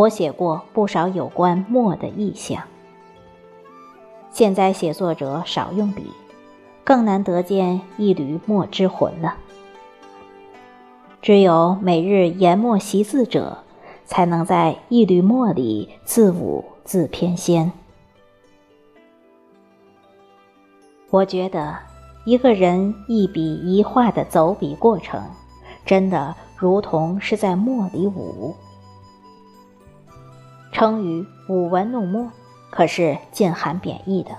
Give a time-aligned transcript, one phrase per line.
[0.00, 2.62] 我写过不少有关墨的意象。
[4.30, 6.06] 现在写作者少用笔，
[6.82, 9.36] 更难得见一缕墨之魂了。
[11.20, 13.58] 只有每日研墨习字者，
[14.06, 17.70] 才能在一缕墨里自悟自翩跹。
[21.10, 21.76] 我觉得，
[22.24, 25.22] 一个人一笔一画的走笔过程，
[25.84, 28.54] 真的如同是在墨里舞。
[30.72, 32.30] 称语“舞文弄墨”，
[32.70, 34.30] 可是尽含贬义的。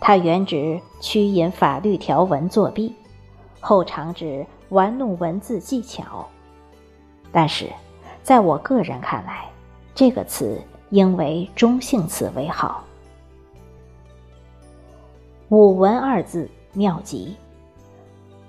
[0.00, 2.94] 它原指曲引法律条文作弊，
[3.60, 6.26] 后常指玩弄文字技巧。
[7.32, 7.70] 但是，
[8.22, 9.48] 在我个人看来，
[9.94, 12.84] 这个词应为中性词为好。
[15.48, 17.36] 舞文二字妙极，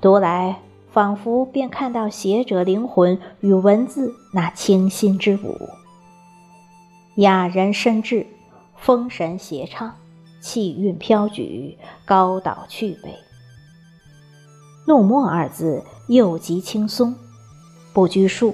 [0.01, 0.59] 读来
[0.91, 5.57] 仿佛便看到写者灵魂与文字那清新之舞。
[7.15, 8.27] 雅人深致，
[8.75, 9.95] 风神谐唱，
[10.41, 13.15] 气韵飘举，高岛去北。
[14.85, 17.15] 弄墨二字又极轻松，
[17.93, 18.53] 不拘束，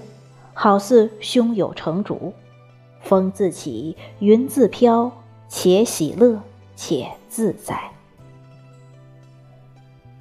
[0.54, 2.34] 好似胸有成竹，
[3.02, 5.12] 风自起，云自飘，
[5.50, 6.40] 且喜乐，
[6.76, 7.82] 且自在。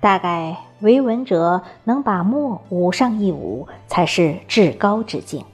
[0.01, 5.45] 大概为文者能把墨舞上一舞，才是至高之境。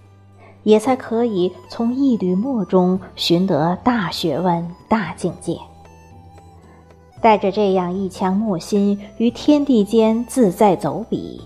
[0.66, 5.56] 也才可以从一缕墨中寻得大学问、大境界。
[7.22, 11.40] 带着这样一腔墨心于天地间自在走笔，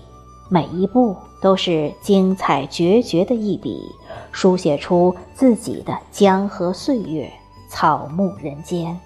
[0.49, 3.87] 每一步都是精彩绝绝的一笔，
[4.31, 7.31] 书写出自己的江河岁月、
[7.69, 8.99] 草木人间。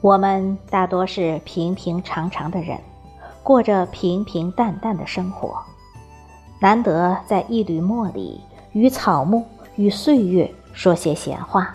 [0.00, 2.76] 我们大多是平平常常的人，
[3.44, 5.56] 过着平平淡淡的生活。
[6.58, 8.40] 难得在一缕墨里
[8.72, 9.44] 与草木
[9.76, 11.74] 与岁月说些闲话，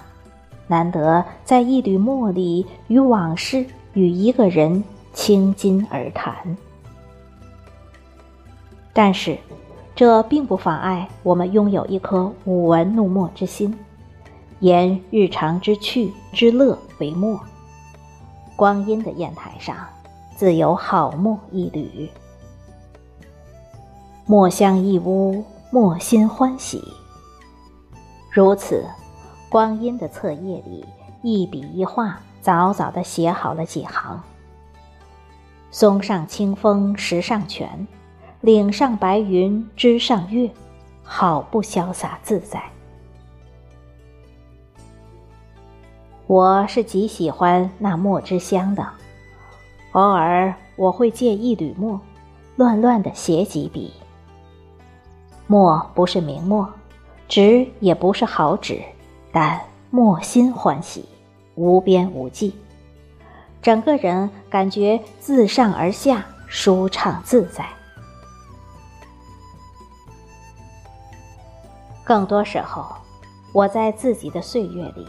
[0.67, 4.83] 难得在一缕墨里与往事与一个人
[5.13, 6.35] 倾金而谈。
[8.91, 9.37] 但是，
[9.95, 13.77] 这并不妨碍我们拥有一颗舞文弄墨之心，
[14.59, 17.39] 言日常之趣之乐为墨。
[18.55, 19.75] 光阴的砚台上，
[20.35, 22.09] 自有好墨一缕。
[24.27, 26.81] 墨香一屋，墨心欢喜。
[28.29, 28.85] 如此，
[29.49, 30.85] 光阴的册页里，
[31.21, 34.21] 一笔一画，早早的写好了几行。
[35.71, 37.87] 松上清风石上泉，
[38.41, 40.49] 岭上白云枝上月，
[41.03, 42.61] 好不潇洒自在。
[46.27, 48.87] 我是极喜欢那墨之香的，
[49.93, 51.99] 偶尔我会借一缕墨，
[52.55, 53.91] 乱乱的写几笔。
[55.51, 56.65] 墨不是明墨，
[57.27, 58.81] 纸也不是好纸，
[59.33, 61.03] 但墨心欢喜，
[61.55, 62.55] 无边无际，
[63.61, 67.65] 整个人感觉自上而下舒畅自在。
[72.05, 72.85] 更多时候，
[73.51, 75.05] 我在自己的岁月里，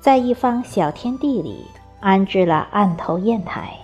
[0.00, 1.66] 在一方小天地里
[1.98, 3.76] 安置了案头砚台，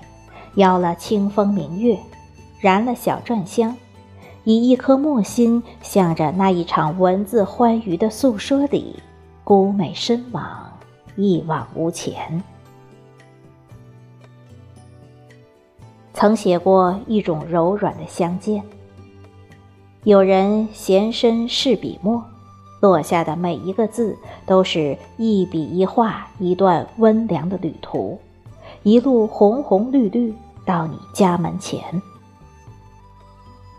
[0.54, 1.98] 邀了清风明月，
[2.60, 3.76] 燃了小篆香。
[4.48, 8.97] 以一颗墨心，向着那一场文字欢愉的诉说里，
[9.44, 10.72] 孤美深往，
[11.16, 12.42] 一往无前。
[16.15, 18.62] 曾写过一种柔软的相见。
[20.04, 22.24] 有人闲身试笔墨，
[22.80, 24.16] 落下的每一个字，
[24.47, 28.18] 都是一笔一画，一段温凉的旅途，
[28.83, 30.33] 一路红红绿绿，
[30.65, 31.83] 到你家门前。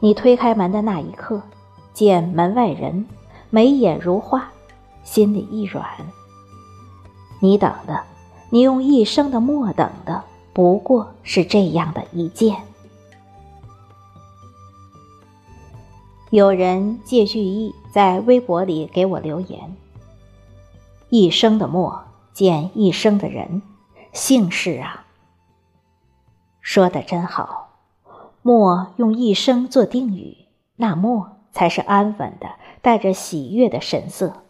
[0.01, 1.41] 你推开门的那一刻，
[1.93, 3.05] 见门外人，
[3.49, 4.49] 眉眼如画，
[5.03, 5.85] 心里一软。
[7.41, 8.03] 你等的，
[8.49, 10.23] 你用一生的墨等的，
[10.53, 12.55] 不过是这样的一件。
[16.29, 19.75] 有人借句意在微博里给我留言
[21.09, 22.03] ：“一生的墨
[22.33, 23.61] 见一生的人，
[24.13, 25.05] 幸事啊。”
[26.61, 27.68] 说的真好。
[28.41, 30.37] 墨用一生做定语，
[30.77, 32.47] 那墨才是安稳的，
[32.81, 34.43] 带着喜悦的神色。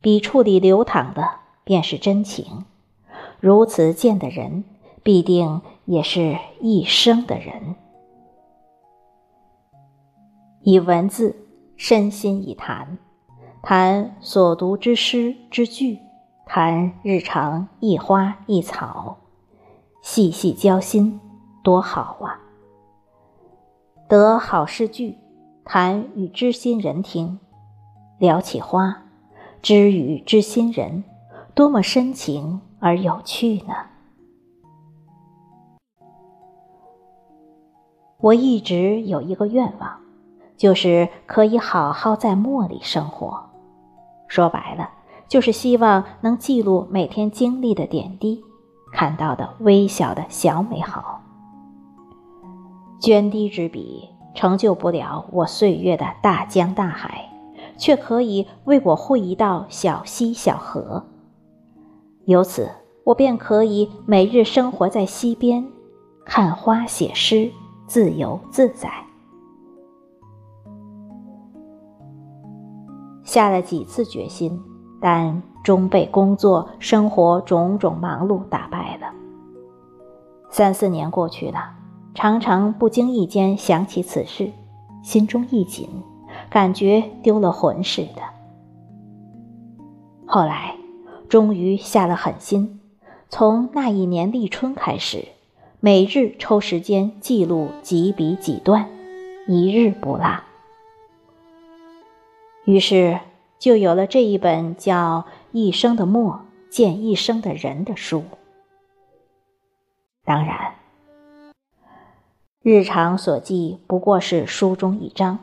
[0.00, 1.28] 笔触里流淌的
[1.62, 2.64] 便是真情。
[3.38, 4.64] 如此见的人，
[5.02, 7.76] 必定也是一生的人。
[10.62, 11.36] 以文字
[11.76, 12.98] 身心以谈，
[13.62, 15.98] 谈所读之诗之句，
[16.46, 19.18] 谈日常一花一草，
[20.02, 21.20] 细细交心，
[21.62, 22.40] 多好啊！
[24.10, 25.16] 得好诗句，
[25.64, 27.38] 谈与知心人听，
[28.18, 29.04] 聊起花，
[29.62, 31.04] 知与知心人，
[31.54, 33.74] 多么深情而有趣呢？
[38.18, 40.00] 我一直有一个愿望，
[40.56, 43.48] 就是可以好好在墨里生活。
[44.26, 44.90] 说白了，
[45.28, 48.42] 就是希望能记录每天经历的点滴，
[48.92, 51.19] 看到的微小的小美好。
[53.00, 57.28] 涓滴之笔成就不了我岁月的大江大海，
[57.76, 61.04] 却可以为我绘一道小溪小河。
[62.26, 62.70] 由此，
[63.04, 65.66] 我便可以每日生活在溪边，
[66.24, 67.50] 看花写诗。
[67.86, 68.88] 自由自在，
[73.24, 74.62] 下了几次决心，
[75.00, 79.12] 但终被工作、生活种种忙碌打败了。
[80.50, 81.58] 三四年过去了，
[82.14, 84.50] 常常不经意间想起此事，
[85.02, 85.88] 心中一紧，
[86.50, 88.22] 感觉丢了魂似的。
[90.26, 90.76] 后来，
[91.28, 92.80] 终于下了狠心，
[93.28, 95.28] 从那一年立春开始。
[95.82, 98.90] 每日抽时间记录几笔几段，
[99.46, 100.42] 一日不落。
[102.66, 103.18] 于是
[103.58, 108.24] 就有了这一本叫《一生的墨见一生的人》的书。
[110.22, 110.69] 当然，
[112.62, 115.38] 日常所记不过是书中一章，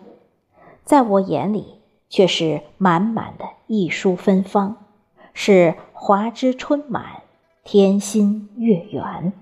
[0.84, 4.86] 在我眼里却是满满的一书芬芳，
[5.34, 7.24] 是华枝春满，
[7.64, 9.34] 天心月圆。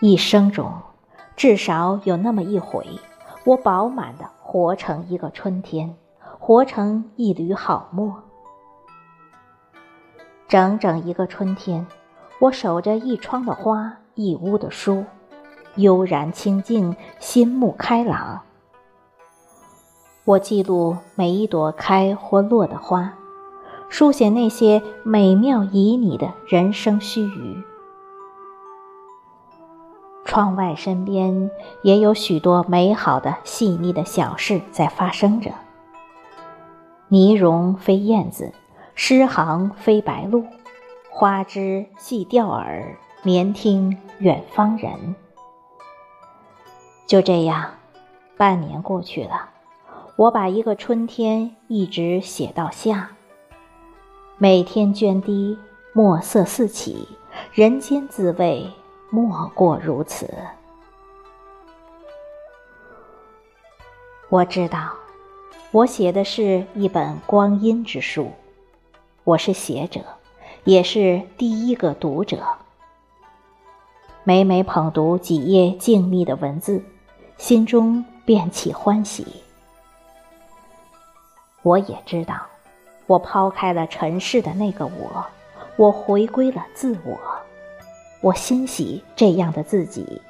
[0.00, 0.72] 一生中，
[1.36, 2.84] 至少有那么一回，
[3.44, 5.94] 我饱满的活成一个春天，
[6.40, 8.20] 活成一缕好墨。
[10.48, 11.86] 整整一个春天，
[12.42, 15.04] 我守着一窗的花，一屋的书，
[15.76, 18.42] 悠然清静，心目开朗。
[20.24, 23.14] 我记录每一朵开或落的花，
[23.88, 27.62] 书写那些美妙旖旎的人生须臾。
[30.24, 31.48] 窗外身边
[31.84, 35.52] 也有许多美好的细腻的小事在发生着。
[37.06, 38.52] 泥融飞燕子，
[38.96, 40.44] 诗行飞白鹭，
[41.14, 45.14] 花枝细钓耳，眠听远方人。
[47.06, 47.74] 就这样，
[48.38, 49.50] 半年过去了，
[50.16, 53.10] 我把一个春天一直写到夏。
[54.38, 55.58] 每天涓滴，
[55.92, 57.06] 墨色四起，
[57.52, 58.66] 人间滋味。
[59.10, 60.26] 莫过如此。
[64.30, 64.90] 我知道，
[65.72, 68.32] 我写的是一本光阴之书。
[69.24, 70.00] 我是写者，
[70.64, 72.44] 也是第一个读者。
[74.22, 76.80] 每每捧读几页静谧的文字，
[77.36, 79.26] 心中便起欢喜。
[81.62, 82.46] 我也知道，
[83.06, 85.26] 我抛开了尘世的那个我，
[85.76, 87.18] 我回归了自我。
[88.20, 90.22] 我欣喜这样的自己，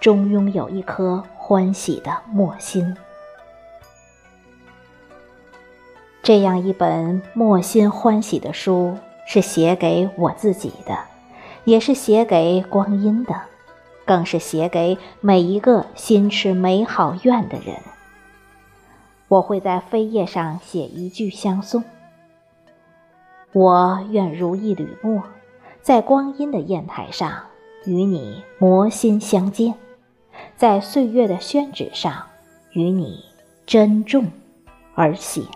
[0.00, 2.96] 终拥有一颗欢喜的墨心。
[6.20, 8.98] 这样一本墨心欢喜的书，
[9.30, 11.00] 是写给我自己的，
[11.64, 13.42] 也是写给光阴的，
[14.06, 17.76] 更是写给每一个心持美好愿的人。
[19.28, 21.84] 我会在扉页上写一句相送：
[23.52, 25.22] 我愿如一缕墨。
[25.82, 27.30] 在光阴的砚台上，
[27.84, 29.74] 与你摩心相见；
[30.56, 32.24] 在岁月的宣纸上，
[32.72, 33.22] 与你
[33.66, 34.32] 珍重
[34.94, 35.46] 而行。